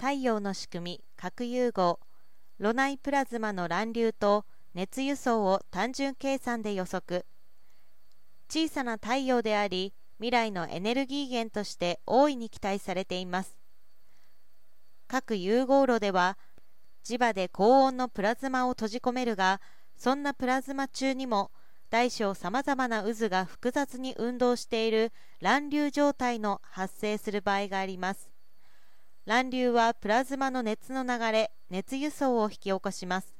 [0.00, 2.00] 太陽の仕組み核融合
[2.58, 7.26] 炉内プラズマの乱流と熱輸送を単純計算で予測。
[8.48, 13.58] 小さな太陽であり未来のエネルギー源として大いに期待されています。
[15.06, 16.38] 各融合炉では
[17.04, 19.60] 磁場で高温のプラズマを閉じ込めるが
[19.98, 21.50] そんなプラズマ中にも
[21.90, 28.29] 大小さまざまな渦が複雑に運動している乱流状態の発生する場合があります。
[29.30, 33.32] 乱流はプラズマの熱の流れ熱輸送を引き起こします。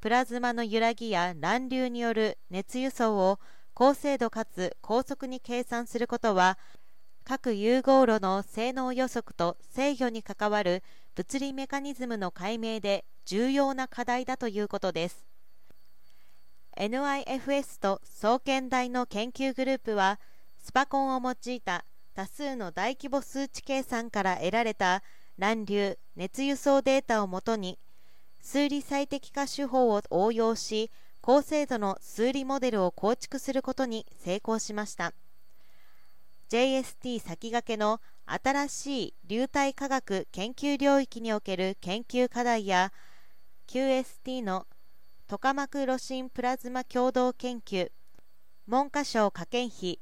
[0.00, 3.38] プラズマの揺らぎや乱流による熱輸送を
[3.74, 6.56] 高精度かつ高速に計算することは
[7.22, 10.82] 各融合炉の性能予測と制御に関わる
[11.16, 15.26] 物理メカニズムの解明で重要な課題だということです。
[16.78, 20.18] NIFS と総研大の研究グループは
[20.56, 21.84] スパコンを用いた
[22.14, 25.02] 多数の大規模数値計算から得られた
[25.36, 27.78] 乱流熱輸送データをもとに
[28.40, 30.90] 数理最適化手法を応用し
[31.20, 35.14] 高精度の数理モデルを構築することに成功しました。
[36.50, 42.92] JST 先駆けの新しい流体科学研究領域における研究課題や
[43.66, 44.66] QST の
[45.26, 47.90] トカマクロシンプラズマ共同研究
[48.66, 49.98] 文科省科研費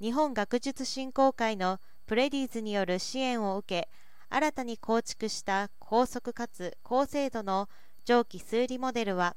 [0.00, 3.88] 日本学術振興会のプレディーズによる支援を受け
[4.28, 7.68] 新たに構築した高速かつ高精度の
[8.04, 9.36] 蒸気数理モデルは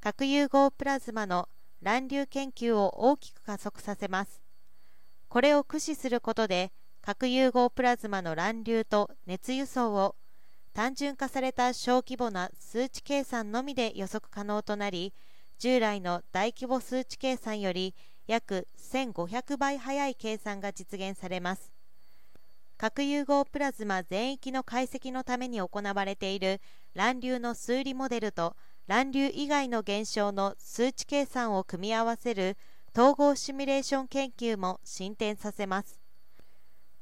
[0.00, 1.48] 核融合プラズマの
[1.82, 4.42] 乱流研究を大きく加速させます。
[5.28, 10.16] これを駆使することで核融合プラズマの乱流と熱輸送を
[10.72, 15.12] 単純化された小規模な数値計算のみで予測可能となり
[15.58, 17.94] 従来の大規模数値計算より
[18.30, 21.72] 約1500倍早い計算が実現されます。
[22.76, 26.60] 核融合プラズマ全域の解析のために行われている
[26.94, 28.54] 乱流の数理モデルと
[28.86, 32.56] 乱流以外の現象の数値計算を組み合わせる
[32.96, 35.98] 統合シミュレーション研究も進展させます。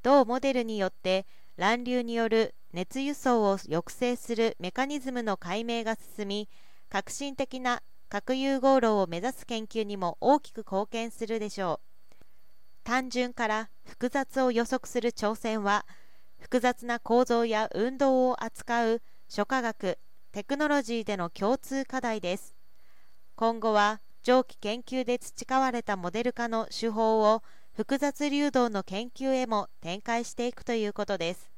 [0.02, 1.26] 同モデルによって
[1.56, 6.48] 乱流による熱輸送を抑制するメカニズムの解明が進み
[6.88, 12.14] 革新的な核融合炉を目指す研究にも大きく貢献するでしょう。
[12.84, 15.84] 単純から複雑を予測する挑戦は
[16.38, 19.98] 複雑な構造や運動を扱う諸科学
[20.32, 22.54] テクノロジーでの共通課題です。
[23.34, 27.42] 今後は蒸気研究で培われたモデル化の手法を
[27.76, 31.57] 複雑流動の研究へも展開していくということです。